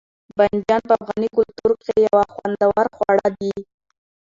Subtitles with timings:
[0.37, 3.55] بانجڼ په افغاني کلتور کښي یو خوندور خواړه دي.